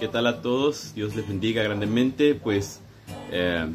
¿qué 0.00 0.08
tal 0.08 0.26
a 0.26 0.40
todos? 0.40 0.94
Dios 0.94 1.14
les 1.14 1.28
bendiga 1.28 1.62
grandemente. 1.62 2.34
Pues 2.34 2.80
eh, 3.30 3.66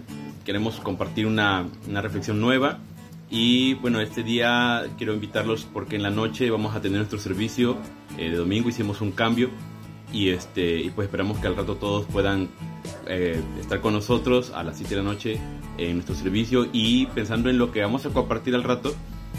queremos 0.43 0.79
compartir 0.79 1.27
una, 1.27 1.67
una, 1.87 2.01
reflexión 2.01 2.41
nueva. 2.41 2.79
Y 3.29 3.75
bueno, 3.75 4.01
este 4.01 4.23
día 4.23 4.87
quiero 4.97 5.13
invitarlos 5.13 5.67
porque 5.71 5.95
en 5.95 6.01
la 6.01 6.09
noche 6.09 6.49
vamos 6.49 6.75
a 6.75 6.81
tener 6.81 6.97
nuestro 6.97 7.19
servicio 7.19 7.77
eh, 8.17 8.31
de 8.31 8.37
domingo. 8.37 8.69
Hicimos 8.69 9.01
un 9.01 9.11
cambio 9.11 9.51
y, 10.11 10.29
este, 10.29 10.79
y 10.79 10.89
pues 10.89 11.05
esperamos 11.05 11.37
que 11.37 11.45
al 11.45 11.55
rato 11.55 11.75
todos 11.75 12.07
puedan 12.07 12.49
eh, 13.05 13.39
estar 13.59 13.79
con 13.79 13.93
nosotros 13.93 14.51
a 14.55 14.63
las 14.63 14.77
7 14.77 14.95
de 14.95 15.03
la 15.03 15.07
noche 15.07 15.39
en 15.77 15.93
nuestro 15.93 16.15
servicio. 16.15 16.67
Y 16.73 17.05
pensando 17.07 17.51
en 17.51 17.59
lo 17.59 17.71
que 17.71 17.81
vamos 17.81 18.03
a 18.07 18.09
compartir 18.09 18.55
al 18.55 18.63
rato, 18.63 18.95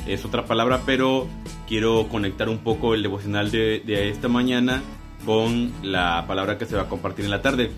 es 0.07 0.25
otra 0.25 0.45
palabra, 0.45 0.83
pero 0.87 1.27
quiero 1.67 2.07
conectar 2.09 2.49
un 2.49 2.59
poco 2.59 2.95
el 2.95 3.03
devocional 3.03 3.51
de, 3.51 3.83
de 3.85 4.09
esta 4.09 4.29
mañana 4.29 4.85
con 5.27 5.73
la 5.83 6.25
palabra 6.27 6.57
que 6.57 6.65
se 6.65 6.77
va 6.77 6.83
a 6.83 6.89
compartir 6.89 7.25
en 7.25 7.31
la 7.31 7.43
tarde. 7.43 7.71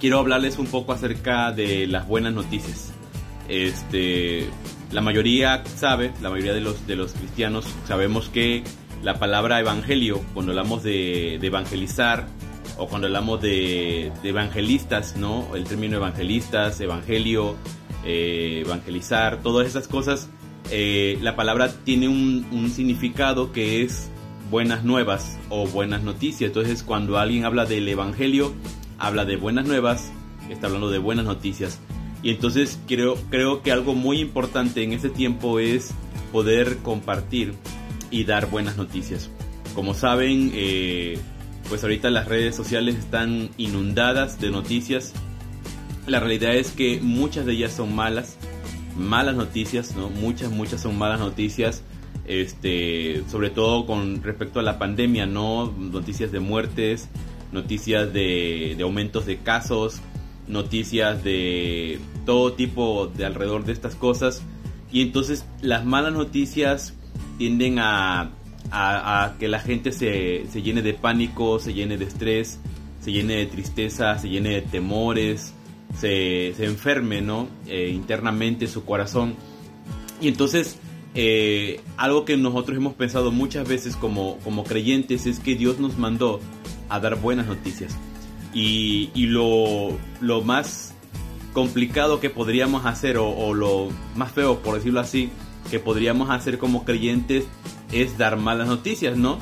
Quiero 0.00 0.20
hablarles 0.20 0.58
un 0.58 0.66
poco 0.66 0.92
acerca 0.92 1.52
de 1.52 1.86
las 1.86 2.06
buenas 2.06 2.32
noticias. 2.32 2.92
Este, 3.48 4.48
la 4.92 5.00
mayoría 5.00 5.62
sabe, 5.74 6.12
la 6.22 6.30
mayoría 6.30 6.54
de 6.54 6.60
los, 6.60 6.86
de 6.86 6.96
los 6.96 7.12
cristianos 7.12 7.66
sabemos 7.86 8.28
que 8.28 8.62
la 9.02 9.18
palabra 9.18 9.60
evangelio, 9.60 10.20
cuando 10.32 10.52
hablamos 10.52 10.82
de, 10.82 11.38
de 11.40 11.46
evangelizar 11.46 12.26
o 12.78 12.86
cuando 12.86 13.06
hablamos 13.06 13.40
de, 13.42 14.12
de, 14.22 14.28
evangelistas, 14.28 15.16
¿no? 15.16 15.54
El 15.54 15.64
término 15.64 15.96
evangelistas, 15.96 16.80
evangelio, 16.80 17.56
eh, 18.04 18.62
evangelizar, 18.64 19.42
todas 19.42 19.66
esas 19.66 19.88
cosas, 19.88 20.28
eh, 20.70 21.18
la 21.22 21.36
palabra 21.36 21.72
tiene 21.84 22.08
un, 22.08 22.46
un 22.52 22.70
significado 22.70 23.52
que 23.52 23.82
es 23.82 24.10
buenas 24.50 24.84
nuevas 24.84 25.38
o 25.48 25.66
buenas 25.66 26.02
noticias. 26.02 26.48
Entonces 26.48 26.82
cuando 26.82 27.18
alguien 27.18 27.44
habla 27.44 27.64
del 27.66 27.88
Evangelio, 27.88 28.54
habla 28.98 29.24
de 29.24 29.36
buenas 29.36 29.66
nuevas, 29.66 30.10
está 30.50 30.66
hablando 30.66 30.90
de 30.90 30.98
buenas 30.98 31.24
noticias. 31.24 31.80
Y 32.22 32.30
entonces 32.30 32.78
creo, 32.86 33.16
creo 33.30 33.62
que 33.62 33.72
algo 33.72 33.94
muy 33.94 34.20
importante 34.20 34.82
en 34.82 34.92
este 34.92 35.10
tiempo 35.10 35.58
es 35.58 35.92
poder 36.32 36.78
compartir 36.78 37.54
y 38.10 38.24
dar 38.24 38.50
buenas 38.50 38.76
noticias. 38.76 39.30
Como 39.74 39.94
saben, 39.94 40.50
eh, 40.54 41.18
pues 41.68 41.82
ahorita 41.82 42.10
las 42.10 42.26
redes 42.28 42.56
sociales 42.56 42.96
están 42.96 43.50
inundadas 43.56 44.40
de 44.40 44.50
noticias. 44.50 45.12
La 46.06 46.20
realidad 46.20 46.54
es 46.54 46.70
que 46.70 47.00
muchas 47.02 47.46
de 47.46 47.52
ellas 47.52 47.72
son 47.72 47.94
malas, 47.94 48.36
malas 48.96 49.36
noticias, 49.36 49.94
¿no? 49.96 50.08
Muchas, 50.08 50.50
muchas 50.50 50.80
son 50.80 50.96
malas 50.96 51.20
noticias 51.20 51.82
este, 52.26 53.22
sobre 53.28 53.50
todo 53.50 53.86
con 53.86 54.22
respecto 54.22 54.60
a 54.60 54.62
la 54.62 54.78
pandemia, 54.78 55.26
¿no? 55.26 55.72
Noticias 55.72 56.32
de 56.32 56.40
muertes, 56.40 57.08
noticias 57.52 58.12
de, 58.12 58.76
aumentos 58.80 59.26
de 59.26 59.38
casos, 59.38 60.00
noticias 60.48 61.22
de 61.22 61.98
todo 62.24 62.52
tipo 62.52 63.06
de 63.06 63.24
alrededor 63.24 63.64
de 63.64 63.72
estas 63.72 63.94
cosas. 63.94 64.42
Y 64.92 65.02
entonces 65.02 65.44
las 65.60 65.84
malas 65.84 66.12
noticias 66.12 66.94
tienden 67.38 67.78
a, 67.78 68.30
a, 68.70 69.34
que 69.38 69.48
la 69.48 69.60
gente 69.60 69.92
se, 69.92 70.46
se, 70.50 70.62
llene 70.62 70.82
de 70.82 70.94
pánico, 70.94 71.58
se 71.58 71.74
llene 71.74 71.98
de 71.98 72.04
estrés, 72.04 72.60
se 73.00 73.12
llene 73.12 73.36
de 73.36 73.46
tristeza, 73.46 74.18
se 74.18 74.28
llene 74.28 74.50
de 74.50 74.62
temores, 74.62 75.52
se, 75.98 76.54
se 76.56 76.64
enferme, 76.64 77.20
¿no? 77.20 77.48
Eh, 77.66 77.90
internamente 77.90 78.66
su 78.66 78.84
corazón. 78.84 79.34
Y 80.20 80.28
entonces 80.28 80.78
eh, 81.18 81.80
algo 81.96 82.26
que 82.26 82.36
nosotros 82.36 82.76
hemos 82.76 82.92
pensado 82.92 83.32
muchas 83.32 83.66
veces 83.66 83.96
como, 83.96 84.36
como 84.44 84.64
creyentes 84.64 85.24
es 85.24 85.40
que 85.40 85.54
Dios 85.54 85.80
nos 85.80 85.96
mandó 85.96 86.40
a 86.90 87.00
dar 87.00 87.16
buenas 87.16 87.46
noticias. 87.46 87.96
Y, 88.52 89.10
y 89.14 89.26
lo, 89.26 89.96
lo, 90.20 90.42
más 90.42 90.92
complicado 91.54 92.20
que 92.20 92.28
podríamos 92.28 92.84
hacer, 92.84 93.16
o, 93.16 93.54
lo 93.54 93.88
más 94.14 94.30
feo, 94.32 94.58
por 94.60 94.74
decirlo 94.74 95.00
así, 95.00 95.30
que 95.70 95.80
podríamos 95.80 96.28
hacer 96.28 96.58
como 96.58 96.84
creyentes 96.84 97.44
es 97.92 98.18
dar 98.18 98.36
malas 98.36 98.68
noticias, 98.68 99.16
¿no? 99.16 99.38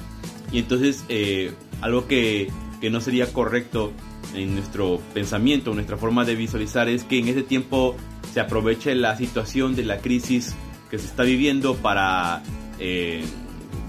Y 0.52 0.60
entonces 0.60 1.04
eh, 1.08 1.52
algo 1.80 2.06
que, 2.06 2.52
que 2.80 2.88
no 2.88 3.00
sería 3.00 3.32
correcto 3.32 3.92
en 4.32 4.54
nuestro 4.54 5.00
pensamiento, 5.12 5.70
en 5.70 5.76
nuestra 5.76 5.96
forma 5.96 6.24
de 6.24 6.36
visualizar 6.36 6.88
es 6.88 7.02
que 7.02 7.18
en 7.18 7.28
ese 7.28 7.42
tiempo 7.42 7.96
se 8.32 8.38
aproveche 8.38 8.94
la 8.94 9.16
situación 9.16 9.74
de 9.74 9.84
la 9.84 9.98
crisis 9.98 10.54
que 10.94 11.00
se 11.00 11.06
está 11.06 11.24
viviendo 11.24 11.74
para, 11.74 12.44
eh, 12.78 13.24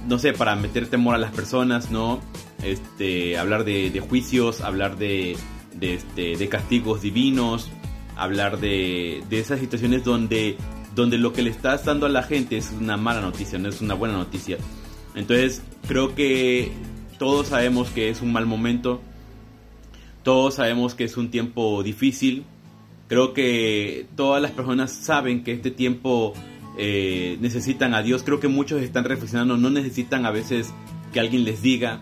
no 0.08 0.18
sé, 0.18 0.34
para 0.34 0.56
meter 0.56 0.88
temor 0.88 1.14
a 1.14 1.20
las 1.20 1.32
personas, 1.32 1.92
¿no? 1.92 2.20
Este, 2.64 3.38
hablar 3.38 3.64
de, 3.64 4.04
juicios, 4.10 4.62
hablar 4.62 4.98
de, 4.98 5.38
este, 5.80 6.36
de 6.36 6.50
castigos 6.50 7.04
divinos, 7.04 7.70
hablar 8.16 8.60
de, 8.60 9.24
de 9.30 9.40
esas 9.40 9.60
situaciones 9.60 10.04
donde, 10.04 10.58
donde 10.96 11.20
lo 11.20 11.32
que 11.32 11.44
le 11.44 11.52
estás 11.52 11.86
dando 11.86 12.08
a 12.08 12.10
la 12.10 12.24
gente 12.24 12.58
es 12.58 12.72
una 12.72 12.98
mala 12.98 13.22
noticia, 13.22 13.60
no 13.60 13.70
es 13.70 13.82
una 13.82 13.94
buena 13.94 14.16
noticia. 14.16 14.58
Entonces, 15.14 15.62
creo 15.88 16.16
que 16.16 16.72
todos 17.20 17.50
sabemos 17.50 17.90
que 17.90 18.10
es 18.10 18.24
un 18.24 18.34
mal 18.34 18.48
momento, 18.48 19.00
todos 20.24 20.56
sabemos 20.56 20.96
que 20.96 21.04
es 21.04 21.18
un 21.18 21.30
tiempo 21.30 21.84
difícil, 21.84 22.46
creo 23.08 23.36
que 23.36 24.08
todas 24.16 24.42
las 24.42 24.50
personas 24.50 24.92
saben 24.92 25.44
que 25.44 25.52
este 25.52 25.70
tiempo 25.70 26.34
eh, 26.78 27.38
necesitan 27.42 27.94
a 27.94 28.02
Dios. 28.02 28.24
Creo 28.24 28.40
que 28.40 28.48
muchos 28.48 28.82
están 28.82 29.06
reflexionando, 29.06 29.58
no 29.58 29.70
necesitan 29.70 30.26
a 30.26 30.32
veces 30.32 30.74
que 31.14 31.20
alguien 31.20 31.46
les 31.46 31.62
diga. 31.62 32.02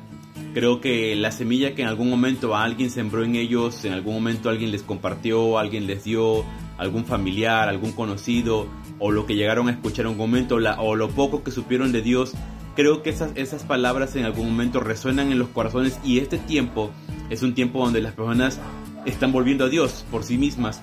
Creo 0.53 0.81
que 0.81 1.15
la 1.15 1.31
semilla 1.31 1.73
que 1.73 1.81
en 1.81 1.87
algún 1.87 2.09
momento 2.09 2.55
alguien 2.55 2.91
sembró 2.91 3.23
en 3.23 3.35
ellos, 3.35 3.85
en 3.85 3.93
algún 3.93 4.13
momento 4.13 4.49
alguien 4.49 4.71
les 4.71 4.83
compartió, 4.83 5.57
alguien 5.57 5.87
les 5.87 6.03
dio, 6.03 6.45
algún 6.77 7.05
familiar, 7.05 7.69
algún 7.69 7.91
conocido, 7.91 8.67
o 8.99 9.11
lo 9.11 9.25
que 9.25 9.35
llegaron 9.35 9.67
a 9.67 9.71
escuchar 9.71 10.05
en 10.05 10.11
un 10.11 10.17
momento, 10.17 10.57
o 10.79 10.95
lo 10.95 11.09
poco 11.09 11.43
que 11.43 11.51
supieron 11.51 11.91
de 11.91 12.01
Dios, 12.01 12.33
creo 12.75 13.01
que 13.01 13.09
esas, 13.09 13.31
esas 13.35 13.63
palabras 13.63 14.15
en 14.15 14.25
algún 14.25 14.49
momento 14.49 14.79
resuenan 14.79 15.31
en 15.31 15.39
los 15.39 15.49
corazones 15.49 15.99
y 16.03 16.19
este 16.19 16.37
tiempo 16.37 16.91
es 17.29 17.41
un 17.41 17.55
tiempo 17.55 17.83
donde 17.83 18.01
las 18.01 18.13
personas 18.13 18.59
están 19.05 19.31
volviendo 19.31 19.65
a 19.65 19.69
Dios 19.69 20.05
por 20.11 20.23
sí 20.23 20.37
mismas 20.37 20.81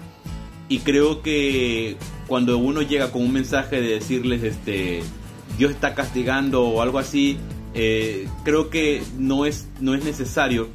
y 0.68 0.78
creo 0.80 1.22
que 1.22 1.96
cuando 2.30 2.58
uno 2.58 2.80
llega 2.80 3.10
con 3.10 3.22
un 3.22 3.32
mensaje 3.32 3.80
de 3.80 3.88
decirles, 3.88 4.44
este, 4.44 5.02
Dios 5.58 5.72
está 5.72 5.96
castigando 5.96 6.62
o 6.62 6.80
algo 6.80 7.00
así, 7.00 7.36
eh, 7.74 8.28
creo 8.44 8.70
que 8.70 9.02
no 9.18 9.46
es, 9.46 9.68
no 9.80 9.96
es 9.96 10.04
necesario 10.04 10.68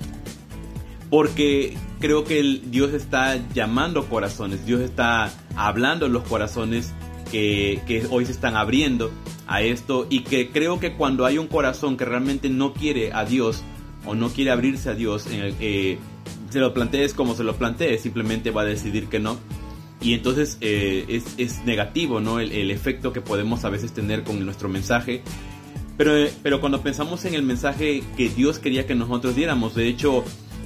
porque 1.10 1.78
creo 2.02 2.26
que 2.26 2.60
Dios 2.66 2.94
está 2.94 3.40
llamando 3.54 4.10
corazones, 4.10 4.66
Dios 4.66 4.82
está 4.82 5.32
hablando 5.56 6.08
en 6.08 6.12
los 6.12 6.24
corazones 6.24 6.94
que, 7.32 7.82
que, 7.88 8.06
hoy 8.10 8.26
se 8.26 8.34
están 8.34 8.58
abriendo 8.58 9.10
a 9.48 9.62
esto 9.62 10.08
y 10.10 10.24
que 10.24 10.50
creo 10.50 10.82
que 10.82 10.96
cuando 10.96 11.26
hay 11.26 11.38
un 11.38 11.48
corazón 11.48 11.96
que 11.96 12.04
realmente 12.04 12.50
no 12.50 12.74
quiere 12.74 13.14
a 13.14 13.24
Dios 13.24 13.64
o 14.06 14.14
no 14.14 14.28
quiere 14.28 14.52
abrirse 14.52 14.90
a 14.90 14.94
Dios, 14.94 15.26
en 15.28 15.40
el, 15.40 15.56
eh, 15.62 16.00
se 16.50 16.60
lo 16.60 16.74
plantees 16.74 17.14
como 17.14 17.34
se 17.34 17.46
lo 17.46 17.56
plantees, 17.56 18.02
simplemente 18.02 18.52
va 18.52 18.64
a 18.64 18.66
decidir 18.66 19.08
que 19.08 19.20
no 19.20 19.38
y 20.06 20.14
entonces 20.14 20.60
eh, 20.62 21.04
es, 21.10 21.34
es, 21.38 21.66
negativo 21.66 22.22
¿no? 22.22 22.40
El, 22.40 22.52
el, 22.52 22.70
efecto 22.70 23.12
que 23.12 23.22
podemos 23.22 23.66
a 23.66 23.70
veces 23.70 23.92
tener 23.92 24.24
con 24.24 24.46
nuestro 24.46 24.70
mensaje. 24.70 25.24
Pero, 25.98 26.30
pero 26.44 26.60
cuando 26.60 26.82
pensamos 26.82 27.26
en 27.26 27.34
el 27.34 27.42
mensaje 27.42 28.04
que 28.16 28.30
Dios 28.30 28.60
quería 28.60 28.86
que 28.86 28.94
nosotros 28.94 29.36
diéramos, 29.36 29.74
de 29.74 29.88
hecho, 29.88 30.24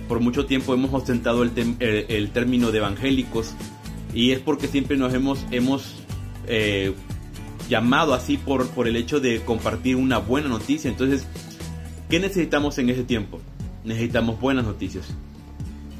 por 0.10 0.20
mucho 0.20 0.46
tiempo 0.46 0.74
hemos 0.74 0.94
ostentado 0.94 1.44
el, 1.44 1.52
el, 1.56 2.06
el 2.10 2.32
término 2.32 2.72
de 2.72 2.80
evangélicos 2.80 3.54
y 4.14 4.32
es 4.32 4.40
porque 4.40 4.68
siempre 4.68 4.98
nos 4.98 5.14
hemos, 5.14 5.46
hemos 5.52 5.96
eh, 6.48 6.94
llamado 7.70 8.14
así 8.14 8.36
por, 8.36 8.68
por 8.72 8.90
el 8.90 8.98
hecho 8.98 9.22
de 9.22 9.40
compartir 9.40 9.96
una 9.96 10.18
buena 10.18 10.50
noticia. 10.50 10.92
Entonces, 10.92 11.26
¿qué 12.10 12.20
necesitamos 12.20 12.78
en 12.78 12.90
ese 12.90 13.06
tiempo? 13.06 13.40
Necesitamos 13.86 14.38
buenas 14.42 14.66
noticias. 14.66 15.06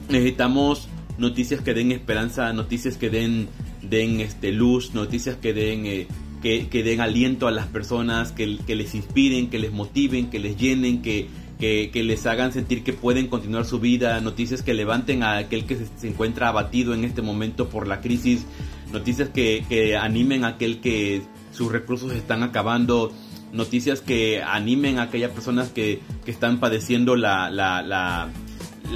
Necesitamos 0.10 0.90
noticias 1.20 1.62
que 1.62 1.74
den 1.74 1.92
esperanza, 1.92 2.52
noticias 2.54 2.98
que 2.98 3.10
den, 3.10 3.48
den 3.82 4.22
este, 4.22 4.52
luz, 4.52 4.94
noticias 4.94 5.36
que 5.36 5.54
den, 5.54 5.86
eh, 5.86 6.08
que, 6.42 6.68
que, 6.70 6.84
den 6.84 7.02
aliento 7.02 7.48
a 7.48 7.52
las 7.52 7.68
personas, 7.68 8.32
que, 8.32 8.58
que, 8.66 8.76
les 8.76 8.96
inspiren, 8.96 9.50
que 9.50 9.60
les 9.60 9.72
motiven, 9.72 10.30
que 10.30 10.40
les 10.40 10.58
llenen, 10.58 11.02
que, 11.02 11.28
que, 11.60 11.92
les 12.04 12.26
hagan 12.26 12.54
sentir 12.54 12.84
que 12.84 12.94
pueden 12.94 13.28
continuar 13.28 13.66
su 13.66 13.80
vida, 13.80 14.20
noticias 14.22 14.62
que 14.62 14.74
levanten 14.74 15.24
a 15.24 15.38
aquel 15.38 15.66
que 15.66 15.78
se, 15.98 16.08
encuentra 16.08 16.48
abatido 16.48 16.94
en 16.94 17.04
este 17.04 17.22
momento 17.22 17.70
por 17.70 17.88
la 17.88 18.00
crisis, 18.00 18.46
noticias 18.94 19.30
que, 19.30 19.98
animen 19.98 20.46
a 20.46 20.50
aquel 20.50 20.80
que 20.80 21.22
sus 21.52 21.72
recursos 21.72 22.14
están 22.14 22.44
acabando, 22.44 23.12
noticias 23.52 24.00
que 24.00 24.42
animen 24.42 25.00
a 25.00 25.04
aquellas 25.04 25.32
personas 25.32 25.70
que, 25.70 26.00
que 26.24 26.32
están 26.32 26.60
padeciendo 26.62 27.18
la, 27.18 27.50
la, 27.50 28.30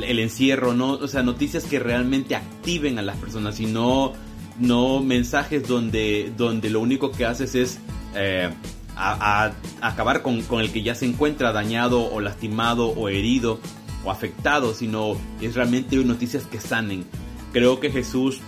el 0.01 0.19
encierro, 0.19 0.73
¿no? 0.73 0.91
O 0.91 1.07
sea, 1.07 1.23
noticias 1.23 1.65
que 1.65 1.79
realmente 1.79 2.35
activen 2.35 2.99
a 2.99 3.01
las 3.01 3.17
personas 3.17 3.59
y 3.59 3.65
no, 3.65 4.13
no 4.59 5.01
mensajes 5.01 5.67
donde, 5.67 6.31
donde 6.35 6.69
lo 6.69 6.79
único 6.79 7.11
que 7.11 7.25
haces 7.25 7.55
es 7.55 7.79
eh, 8.15 8.49
a, 8.95 9.51
acabar 9.81 10.21
con, 10.21 10.41
con, 10.43 10.61
el 10.61 10.71
que 10.71 10.81
ya 10.81 10.95
se 10.95 11.05
encuentra 11.05 11.51
dañado 11.51 12.11
o 12.11 12.19
lastimado 12.19 12.87
o 12.87 13.09
herido. 13.09 13.59
o 14.05 14.11
afectados, 14.11 14.77
sino 14.77 15.15
es 15.41 15.55
realmente 15.55 15.95
noticias 15.97 16.45
que 16.45 16.59
sanen. 16.59 17.05
Creo 17.53 17.79
que 17.79 17.89
Jesús 17.89 18.41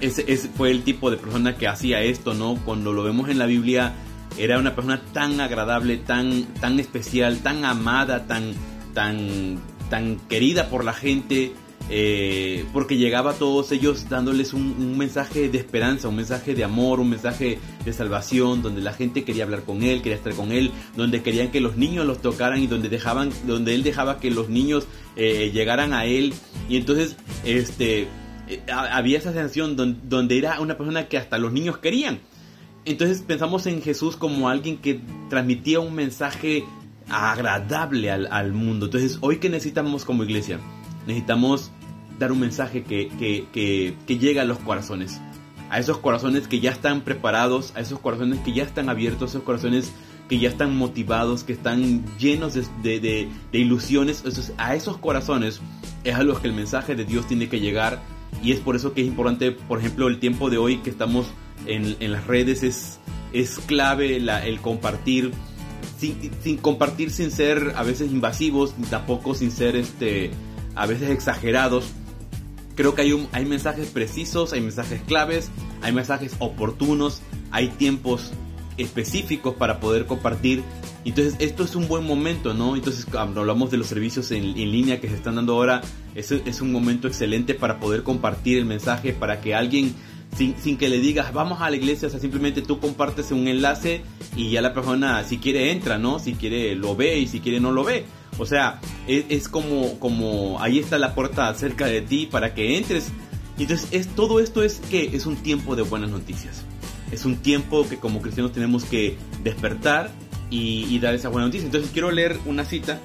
ese, 0.00 0.36
fue 0.48 0.70
el 0.70 0.82
tipo 0.82 1.10
de 1.10 1.16
persona 1.16 1.56
que 1.56 1.68
hacía 1.68 2.02
esto, 2.02 2.34
¿no? 2.34 2.56
Cuando 2.64 2.92
lo 2.92 3.02
vemos 3.02 3.28
en 3.28 3.38
la 3.38 3.46
Biblia, 3.46 3.94
era 4.38 4.58
una 4.58 4.74
persona 4.74 5.02
tan 5.12 5.40
agradable, 5.40 5.98
tan, 5.98 6.44
tan 6.60 6.80
especial, 6.80 7.38
tan 7.38 7.64
amada, 7.64 8.26
tan, 8.26 8.54
tan, 8.94 9.58
tan 9.90 10.16
querida 10.28 10.70
por 10.70 10.84
la 10.84 10.94
gente, 10.94 11.52
eh, 11.90 12.64
porque 12.72 12.96
llegaba 12.96 13.32
a 13.32 13.34
todos 13.34 13.72
ellos 13.72 14.08
dándoles 14.08 14.52
un, 14.54 14.96
mensaje 14.96 15.48
de 15.48 15.58
esperanza, 15.58 16.08
un 16.08 16.16
mensaje 16.16 16.54
de 16.54 16.62
amor, 16.62 17.00
un 17.00 17.10
mensaje 17.10 17.58
de 17.84 17.92
salvación, 17.92 18.62
donde 18.62 18.80
la 18.80 18.92
gente 18.92 19.24
quería 19.24 19.44
hablar 19.44 19.64
con 19.64 19.82
él, 19.82 20.00
quería 20.00 20.16
estar 20.16 20.34
con 20.34 20.52
él, 20.52 20.70
donde 20.96 21.22
querían 21.22 21.50
que 21.50 21.60
los 21.60 21.76
niños 21.76 22.06
los 22.06 22.22
tocaran 22.22 22.62
y 22.62 22.68
donde 22.68 22.88
dejaban, 22.88 23.30
donde 23.46 23.74
él 23.74 23.82
dejaba 23.82 24.20
que 24.20 24.30
los 24.30 24.48
niños 24.48 24.86
eh, 25.16 25.50
llegaran 25.52 25.92
a 25.92 26.04
él. 26.04 26.32
Y 26.68 26.76
entonces, 26.76 27.16
este, 27.44 28.06
eh, 28.50 28.62
había 28.68 29.18
esa 29.18 29.32
sensación 29.32 29.76
donde, 29.76 30.38
era 30.38 30.60
una 30.60 30.76
persona 30.76 31.08
que 31.08 31.18
hasta 31.18 31.38
los 31.38 31.52
niños 31.52 31.78
querían. 31.78 32.20
Entonces 32.84 33.22
pensamos 33.22 33.66
en 33.66 33.82
Jesús 33.82 34.16
como 34.16 34.48
alguien 34.48 34.78
que 34.78 35.00
transmitía 35.28 35.80
un 35.80 35.94
mensaje 35.94 36.64
agradable 37.10 38.10
al, 38.10 38.28
al 38.30 38.52
mundo. 38.52 38.86
Entonces, 38.86 39.18
hoy 39.20 39.38
que 39.38 39.50
necesitamos 39.50 40.04
como 40.04 40.24
iglesia, 40.24 40.58
necesitamos 41.06 41.70
dar 42.20 42.32
un 42.32 42.40
mensaje 42.40 42.82
que, 42.82 43.08
que, 43.08 43.96
que, 44.06 44.18
llega 44.18 44.42
a 44.42 44.44
los 44.44 44.58
corazones. 44.58 45.20
A 45.70 45.78
esos 45.78 45.98
corazones 45.98 46.48
que 46.48 46.60
ya 46.60 46.70
están 46.70 47.00
preparados, 47.00 47.72
a 47.76 47.80
esos 47.80 47.98
corazones 47.98 48.40
que 48.40 48.52
ya 48.52 48.62
están 48.62 48.88
abiertos, 48.88 49.22
a 49.22 49.30
esos 49.30 49.42
corazones 49.42 49.92
que 50.28 50.38
ya 50.38 50.48
están 50.48 50.76
motivados, 50.76 51.44
que 51.44 51.52
están 51.52 52.04
llenos 52.18 52.54
de, 52.54 53.00
de, 53.00 53.58
ilusiones. 53.58 54.22
a 54.58 54.74
esos 54.74 54.98
corazones 54.98 55.60
es 56.04 56.14
a 56.14 56.22
los 56.22 56.40
que 56.40 56.48
el 56.48 56.54
mensaje 56.54 56.94
de 56.94 57.04
Dios 57.04 57.26
tiene 57.26 57.48
que 57.48 57.58
llegar. 57.58 58.00
Y 58.42 58.52
es 58.52 58.60
por 58.60 58.76
eso 58.76 58.92
que 58.92 59.00
es 59.00 59.06
importante, 59.06 59.50
por 59.52 59.78
ejemplo, 59.78 60.06
el 60.06 60.18
tiempo 60.18 60.50
de 60.50 60.58
hoy 60.58 60.78
que 60.78 60.90
estamos 60.90 61.26
en, 61.66 61.96
en 62.00 62.12
las 62.12 62.26
redes 62.26 62.62
es, 62.62 63.00
es 63.32 63.58
clave 63.60 64.16
el 64.16 64.60
compartir. 64.60 65.32
Sin, 66.00 66.30
sin, 66.42 66.56
compartir 66.56 67.10
sin 67.10 67.30
ser 67.30 67.74
a 67.76 67.82
veces 67.82 68.10
invasivos, 68.10 68.74
tampoco 68.88 69.34
sin 69.34 69.50
ser 69.50 69.76
este, 69.76 70.30
a 70.74 70.86
veces 70.86 71.10
exagerados, 71.10 71.92
Creo 72.80 72.94
que 72.94 73.02
hay, 73.02 73.12
un, 73.12 73.28
hay 73.32 73.44
mensajes 73.44 73.88
precisos, 73.88 74.54
hay 74.54 74.62
mensajes 74.62 75.02
claves, 75.02 75.50
hay 75.82 75.92
mensajes 75.92 76.34
oportunos, 76.38 77.20
hay 77.50 77.68
tiempos 77.68 78.30
específicos 78.78 79.54
para 79.54 79.80
poder 79.80 80.06
compartir. 80.06 80.62
Entonces 81.04 81.36
esto 81.40 81.62
es 81.64 81.74
un 81.74 81.88
buen 81.88 82.06
momento, 82.06 82.54
¿no? 82.54 82.76
Entonces 82.76 83.04
cuando 83.04 83.40
hablamos 83.40 83.70
de 83.70 83.76
los 83.76 83.86
servicios 83.86 84.30
en, 84.30 84.54
línea 84.54 84.98
que 84.98 85.08
se 85.08 85.14
están 85.14 85.34
dando 85.34 85.56
ahora, 85.56 85.82
es, 86.14 86.30
es 86.30 86.62
un 86.62 86.72
momento 86.72 87.06
excelente 87.06 87.54
para 87.54 87.80
poder 87.80 88.02
compartir 88.02 88.56
el 88.56 88.64
mensaje, 88.64 89.12
para 89.12 89.42
que 89.42 89.54
alguien, 89.54 89.94
sin, 90.36 90.56
sin, 90.56 90.76
que 90.76 90.88
le 90.88 91.00
digas, 91.00 91.32
vamos 91.32 91.60
a 91.60 91.70
la 91.70 91.76
iglesia, 91.76 92.08
o 92.08 92.10
sea, 92.10 92.20
simplemente 92.20 92.62
tú 92.62 92.78
compartes 92.78 93.30
un 93.30 93.48
enlace 93.48 94.02
y 94.36 94.50
ya 94.50 94.62
la 94.62 94.72
persona, 94.72 95.24
si 95.24 95.38
quiere, 95.38 95.72
entra, 95.72 95.98
¿no? 95.98 96.18
Si 96.18 96.34
quiere, 96.34 96.74
lo 96.74 96.96
ve 96.96 97.18
y 97.18 97.26
si 97.26 97.40
quiere, 97.40 97.60
no 97.60 97.72
lo 97.72 97.84
ve. 97.84 98.04
O 98.38 98.46
sea, 98.46 98.80
es, 99.06 99.48
como, 99.48 99.98
como 99.98 100.60
ahí 100.62 100.78
está 100.78 100.98
la 100.98 101.14
puerta 101.14 101.52
cerca 101.54 101.86
de 101.86 102.00
ti 102.00 102.26
para 102.30 102.54
que 102.54 102.78
entres. 102.78 103.10
Entonces, 103.58 103.88
es, 103.90 104.08
todo 104.08 104.40
esto 104.40 104.62
es 104.62 104.80
que 104.90 105.14
es 105.14 105.26
un 105.26 105.36
tiempo 105.36 105.76
de 105.76 105.82
buenas 105.82 106.10
noticias. 106.10 106.64
Es 107.12 107.26
un 107.26 107.36
tiempo 107.36 107.86
que 107.86 107.98
como 107.98 108.22
cristianos 108.22 108.52
tenemos 108.52 108.84
que 108.84 109.18
despertar 109.44 110.10
y, 110.48 110.98
dar 111.00 111.14
esa 111.14 111.28
buena 111.28 111.46
noticia. 111.46 111.66
Entonces, 111.66 111.90
quiero 111.92 112.10
leer 112.10 112.38
una 112.46 112.64
cita 112.64 112.98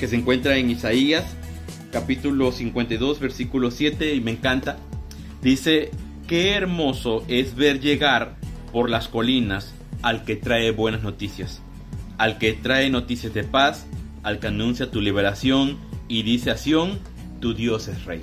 que 0.00 0.08
se 0.08 0.16
encuentra 0.16 0.56
en 0.56 0.70
Isaías, 0.70 1.24
capítulo 1.92 2.50
52, 2.50 3.20
versículo 3.20 3.70
7, 3.70 4.14
y 4.14 4.20
me 4.20 4.32
encanta. 4.32 4.78
Dice, 5.42 5.90
qué 6.30 6.52
hermoso 6.52 7.24
es 7.26 7.56
ver 7.56 7.80
llegar 7.80 8.36
por 8.72 8.88
las 8.88 9.08
colinas 9.08 9.74
al 10.00 10.22
que 10.22 10.36
trae 10.36 10.70
buenas 10.70 11.02
noticias, 11.02 11.60
al 12.18 12.38
que 12.38 12.52
trae 12.52 12.88
noticias 12.88 13.34
de 13.34 13.42
paz 13.42 13.88
al 14.22 14.38
que 14.38 14.46
anuncia 14.46 14.92
tu 14.92 15.00
liberación 15.00 15.76
y 16.06 16.22
dice 16.22 16.52
a 16.52 16.56
tu 17.40 17.52
Dios 17.52 17.88
es 17.88 18.04
rey. 18.04 18.22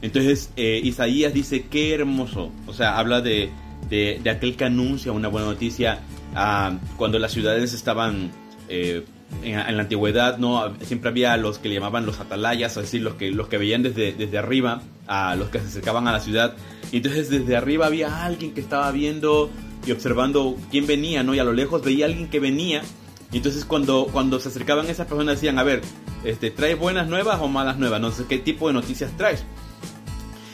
Entonces 0.00 0.50
eh, 0.56 0.80
Isaías 0.82 1.34
dice, 1.34 1.66
qué 1.70 1.92
hermoso, 1.92 2.52
o 2.66 2.72
sea, 2.72 2.96
habla 2.96 3.20
de, 3.20 3.50
de, 3.90 4.22
aquel 4.30 4.56
que 4.56 4.64
anuncia 4.64 5.12
una 5.12 5.28
buena 5.28 5.48
noticia 5.48 5.98
ah, 6.34 6.78
cuando 6.96 7.18
las 7.18 7.32
ciudades 7.32 7.74
estaban 7.74 8.30
eh, 8.70 9.04
en, 9.42 9.76
la 9.76 9.82
antigüedad, 9.82 10.38
¿no? 10.38 10.74
siempre 10.84 11.10
había 11.10 11.36
los 11.36 11.58
que 11.58 11.68
le 11.68 11.74
llamaban 11.74 12.06
los 12.06 12.18
atalayas, 12.18 12.78
es 12.78 12.84
decir, 12.84 13.02
los 13.02 13.16
que, 13.16 13.30
los 13.30 13.48
que 13.48 13.58
veían 13.58 13.82
desde, 13.82 14.14
desde 14.14 14.38
arriba, 14.38 14.80
a 15.06 15.36
los 15.36 15.50
que 15.50 15.58
se 15.58 15.66
acercaban 15.66 16.08
a 16.08 16.12
la 16.12 16.20
ciudad. 16.20 16.56
Entonces 16.92 17.30
desde 17.30 17.56
arriba 17.56 17.86
había 17.86 18.24
alguien 18.24 18.52
que 18.52 18.60
estaba 18.60 18.90
viendo 18.90 19.50
y 19.86 19.92
observando 19.92 20.56
quién 20.70 20.86
venía, 20.86 21.22
¿no? 21.22 21.34
Y 21.34 21.38
a 21.38 21.44
lo 21.44 21.52
lejos 21.52 21.82
veía 21.82 22.06
alguien 22.06 22.28
que 22.28 22.40
venía 22.40 22.82
y 23.32 23.36
entonces 23.36 23.64
cuando, 23.64 24.08
cuando 24.12 24.40
se 24.40 24.48
acercaban 24.48 24.88
esas 24.88 25.06
personas 25.06 25.36
decían, 25.36 25.58
a 25.58 25.62
ver, 25.62 25.82
este, 26.24 26.50
¿traes 26.50 26.78
buenas 26.78 27.08
nuevas 27.08 27.40
o 27.40 27.48
malas 27.48 27.78
nuevas? 27.78 28.00
No 28.00 28.10
sé 28.10 28.24
qué 28.28 28.38
tipo 28.38 28.66
de 28.66 28.74
noticias 28.74 29.16
traes. 29.16 29.44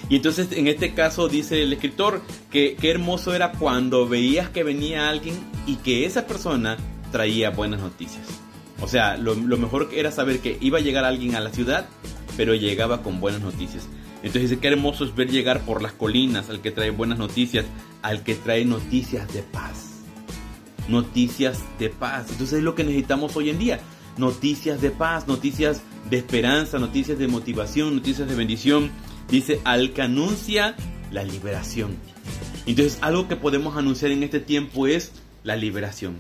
Y 0.09 0.17
entonces 0.17 0.49
en 0.53 0.69
este 0.69 0.95
caso 0.95 1.29
dice 1.29 1.63
el 1.63 1.73
escritor 1.73 2.21
que 2.51 2.77
qué 2.79 2.91
hermoso 2.91 3.35
era 3.35 3.53
cuando 3.53 4.07
veías 4.07 4.51
que 4.51 4.63
venía 4.63 5.09
alguien 5.09 5.35
y 5.67 5.77
que 5.77 6.05
esa 6.05 6.27
persona 6.27 6.77
traía 7.11 7.51
buenas 7.51 7.81
noticias. 7.81 8.27
O 8.81 8.89
sea, 8.89 9.17
lo, 9.17 9.35
lo 9.35 9.57
mejor 9.57 9.89
era 9.93 10.13
saber 10.13 10.41
que 10.41 10.59
iba 10.61 10.79
a 10.79 10.83
llegar 10.83 11.05
alguien 11.05 11.35
a 11.35 11.41
la 11.41 11.51
ciudad, 11.51 11.89
pero 12.37 12.55
llegaba 12.55 13.03
con 13.03 13.21
buenas 13.21 13.41
noticias. 13.41 13.89
Entonces 14.17 14.43
dice, 14.43 14.59
qué 14.59 14.69
hermoso 14.69 15.05
es 15.05 15.15
ver 15.15 15.31
llegar 15.31 15.61
por 15.63 15.83
las 15.83 15.93
colinas 15.93 16.51
al 16.51 16.61
que 16.61 16.71
trae 16.71 16.91
buenas 16.91 17.19
noticias, 17.19 17.67
al 18.03 18.23
que 18.23 18.35
trae 18.35 18.65
noticias 18.65 19.33
de 19.33 19.43
paz 19.43 19.97
noticias 20.89 21.63
de 21.79 21.89
paz. 21.89 22.27
Entonces 22.31 22.59
es 22.59 22.65
lo 22.65 22.75
que 22.75 22.85
necesitamos 22.85 23.37
hoy 23.37 23.51
en 23.51 23.59
día. 23.59 23.81
Noticias 24.17 24.81
de 24.81 24.91
paz, 24.91 25.29
noticias 25.29 25.83
de 26.09 26.19
esperanza, 26.19 26.79
noticias 26.79 27.19
de 27.19 27.29
motivación, 27.29 27.97
noticias 27.97 28.29
de 28.29 28.35
bendición. 28.35 28.91
Dice, 29.29 29.61
al 29.65 29.93
que 29.93 30.03
anuncia 30.03 30.75
la 31.11 31.23
liberación. 31.23 31.97
Entonces 32.67 32.99
algo 33.01 33.29
que 33.29 33.37
podemos 33.37 33.77
anunciar 33.77 34.11
en 34.11 34.23
este 34.23 34.41
tiempo 34.41 34.87
es 34.87 35.13
la 35.45 35.57
liberación. 35.57 36.17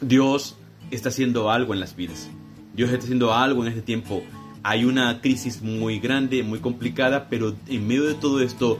Dios 0.00 0.56
está 0.90 1.08
haciendo 1.08 1.50
algo 1.50 1.74
en 1.74 1.80
las 1.80 1.96
vidas. 1.96 2.28
Dios 2.74 2.90
está 2.90 3.04
haciendo 3.04 3.32
algo 3.32 3.62
en 3.62 3.68
este 3.68 3.82
tiempo. 3.82 4.22
Hay 4.62 4.84
una 4.84 5.20
crisis 5.20 5.62
muy 5.62 5.98
grande, 5.98 6.42
muy 6.42 6.60
complicada, 6.60 7.28
pero 7.28 7.54
en 7.66 7.86
medio 7.86 8.04
de 8.04 8.14
todo 8.14 8.40
esto, 8.40 8.78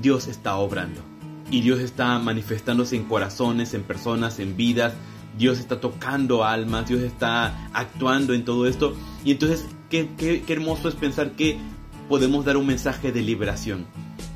Dios 0.00 0.26
está 0.26 0.56
obrando 0.56 1.00
y 1.50 1.60
Dios 1.60 1.80
está 1.80 2.18
manifestándose 2.18 2.96
en 2.96 3.04
corazones, 3.04 3.74
en 3.74 3.82
personas, 3.82 4.38
en 4.38 4.56
vidas. 4.56 4.94
Dios 5.38 5.58
está 5.58 5.80
tocando 5.80 6.44
almas, 6.44 6.88
Dios 6.88 7.00
está 7.00 7.68
actuando 7.72 8.34
en 8.34 8.44
todo 8.44 8.66
esto. 8.66 8.94
Y 9.24 9.32
entonces, 9.32 9.66
qué, 9.90 10.10
qué, 10.16 10.44
hermoso 10.52 10.88
es 10.88 10.94
pensar 10.94 11.32
que 11.32 11.58
podemos 12.08 12.44
dar 12.44 12.56
un 12.56 12.66
mensaje 12.66 13.10
de 13.10 13.22
liberación. 13.22 13.86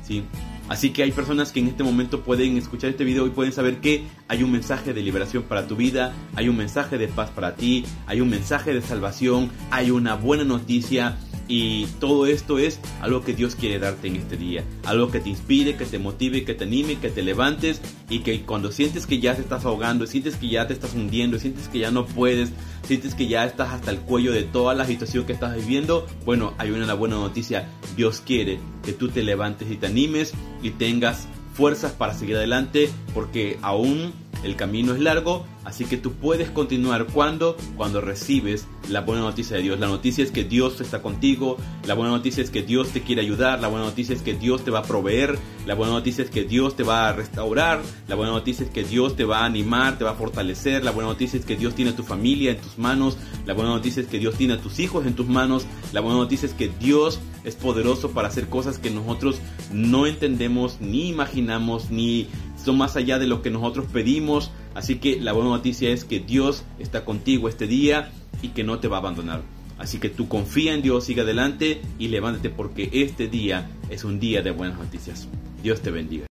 ¿sí? 0.03 0.23
Así 0.69 0.91
que 0.91 1.01
hay 1.01 1.11
personas 1.11 1.51
que 1.51 1.59
en 1.59 1.67
este 1.67 1.83
momento 1.83 2.21
pueden 2.21 2.55
escuchar 2.55 2.91
este 2.91 3.03
video 3.03 3.25
y 3.25 3.31
pueden 3.31 3.51
saber 3.51 3.81
que 3.81 4.05
hay 4.27 4.43
un 4.43 4.51
mensaje 4.51 4.93
de 4.93 5.01
liberación 5.01 5.43
para 5.43 5.67
tu 5.67 5.75
vida, 5.75 6.13
hay 6.35 6.47
un 6.47 6.55
mensaje 6.55 6.99
de 6.99 7.07
paz 7.07 7.31
para 7.31 7.55
ti, 7.55 7.85
hay 8.05 8.21
un 8.21 8.29
mensaje 8.29 8.71
de 8.71 8.81
salvación, 8.81 9.49
hay 9.71 9.89
una 9.89 10.13
buena 10.13 10.43
noticia 10.43 11.17
y 11.49 11.87
todo 11.99 12.27
esto 12.27 12.59
es 12.59 12.79
algo 13.01 13.23
que 13.23 13.33
Dios 13.33 13.55
quiere 13.55 13.79
darte 13.79 14.07
en 14.07 14.17
este 14.17 14.37
día. 14.37 14.63
Algo 14.85 15.09
que 15.09 15.19
te 15.19 15.29
inspire, 15.29 15.75
que 15.75 15.85
te 15.85 15.97
motive, 15.97 16.45
que 16.45 16.53
te 16.53 16.63
anime, 16.63 16.99
que 16.99 17.09
te 17.09 17.23
levantes 17.23 17.81
y 18.07 18.19
que 18.19 18.43
cuando 18.43 18.71
sientes 18.71 19.07
que 19.07 19.19
ya 19.19 19.35
te 19.35 19.41
estás 19.41 19.65
ahogando, 19.65 20.05
sientes 20.05 20.35
que 20.35 20.47
ya 20.47 20.67
te 20.67 20.73
estás 20.73 20.93
hundiendo, 20.93 21.39
sientes 21.39 21.67
que 21.67 21.79
ya 21.79 21.89
no 21.89 22.05
puedes, 22.05 22.51
sientes 22.83 23.15
que 23.15 23.27
ya 23.27 23.45
estás 23.45 23.73
hasta 23.73 23.89
el 23.89 23.99
cuello 23.99 24.31
de 24.31 24.43
toda 24.43 24.75
la 24.75 24.85
situación 24.85 25.25
que 25.25 25.33
estás 25.33 25.55
viviendo, 25.55 26.05
bueno, 26.23 26.53
hay 26.59 26.69
una 26.69 26.93
buena 26.93 27.15
noticia. 27.15 27.67
Dios 27.97 28.21
quiere 28.23 28.59
que 28.85 28.93
tú 28.93 29.09
te 29.09 29.23
levantes 29.23 29.71
y 29.71 29.75
te 29.75 29.87
animes 29.87 30.33
y 30.61 30.69
tengas 30.69 31.27
fuerzas 31.55 31.93
para 31.93 32.13
seguir 32.13 32.35
adelante 32.35 32.89
porque 33.15 33.57
aún 33.63 34.13
el 34.43 34.55
camino 34.55 34.93
es 34.93 34.99
largo, 34.99 35.45
así 35.65 35.85
que 35.85 35.97
tú 35.97 36.13
puedes 36.13 36.49
continuar 36.49 37.07
cuando 37.07 37.57
cuando 37.75 38.01
recibes 38.01 38.67
la 38.89 39.01
buena 39.01 39.21
noticia 39.21 39.57
de 39.57 39.63
Dios. 39.63 39.79
La 39.79 39.87
noticia 39.87 40.23
es 40.23 40.31
que 40.31 40.43
Dios 40.43 40.81
está 40.81 41.01
contigo, 41.01 41.57
la 41.85 41.93
buena 41.93 42.11
noticia 42.11 42.43
es 42.43 42.49
que 42.49 42.63
Dios 42.63 42.89
te 42.89 43.01
quiere 43.01 43.21
ayudar, 43.21 43.59
la 43.61 43.67
buena 43.67 43.85
noticia 43.85 44.15
es 44.15 44.21
que 44.21 44.33
Dios 44.33 44.63
te 44.63 44.71
va 44.71 44.79
a 44.79 44.83
proveer, 44.83 45.37
la 45.65 45.75
buena 45.75 45.93
noticia 45.93 46.23
es 46.23 46.29
que 46.29 46.43
Dios 46.43 46.75
te 46.75 46.83
va 46.83 47.09
a 47.09 47.13
restaurar, 47.13 47.81
la 48.07 48.15
buena 48.15 48.31
noticia 48.31 48.65
es 48.65 48.71
que 48.71 48.83
Dios 48.83 49.15
te 49.15 49.25
va 49.25 49.39
a 49.39 49.45
animar, 49.45 49.97
te 49.97 50.03
va 50.03 50.11
a 50.11 50.15
fortalecer, 50.15 50.83
la 50.83 50.91
buena 50.91 51.09
noticia 51.09 51.39
es 51.39 51.45
que 51.45 51.55
Dios 51.55 51.75
tiene 51.75 51.93
tu 51.93 52.03
familia 52.03 52.51
en 52.51 52.61
tus 52.61 52.77
manos, 52.77 53.17
la 53.45 53.53
buena 53.53 53.71
noticia 53.71 54.01
es 54.01 54.07
que 54.07 54.19
Dios 54.19 54.35
tiene 54.35 54.53
a 54.53 54.61
tus 54.61 54.79
hijos 54.79 55.05
en 55.05 55.13
tus 55.13 55.27
manos, 55.27 55.65
la 55.93 56.01
buena 56.01 56.17
noticia 56.17 56.47
es 56.47 56.53
que 56.53 56.71
Dios 56.79 57.19
es 57.43 57.55
poderoso 57.55 58.11
para 58.11 58.27
hacer 58.27 58.47
cosas 58.47 58.79
que 58.79 58.89
nosotros 58.89 59.39
no 59.71 60.05
entendemos, 60.05 60.81
ni 60.81 61.07
imaginamos, 61.09 61.89
ni 61.91 62.27
son 62.63 62.77
más 62.77 62.95
allá 62.95 63.19
de 63.19 63.27
lo 63.27 63.41
que 63.41 63.49
nosotros 63.49 63.85
pedimos. 63.91 64.51
Así 64.75 64.95
que 64.95 65.19
la 65.19 65.33
buena 65.33 65.49
noticia 65.49 65.89
es 65.89 66.05
que 66.05 66.19
Dios 66.19 66.63
está 66.79 67.05
contigo 67.05 67.49
este 67.49 67.67
día 67.67 68.11
y 68.41 68.49
que 68.49 68.63
no 68.63 68.79
te 68.79 68.87
va 68.87 68.97
a 68.97 68.99
abandonar. 68.99 69.41
Así 69.77 69.97
que 69.99 70.09
tú 70.09 70.27
confía 70.27 70.73
en 70.73 70.81
Dios, 70.81 71.05
sigue 71.05 71.21
adelante 71.21 71.81
y 71.97 72.09
levántate 72.09 72.49
porque 72.49 72.89
este 72.91 73.27
día 73.27 73.69
es 73.89 74.03
un 74.03 74.19
día 74.19 74.41
de 74.41 74.51
buenas 74.51 74.77
noticias. 74.77 75.27
Dios 75.63 75.81
te 75.81 75.91
bendiga. 75.91 76.28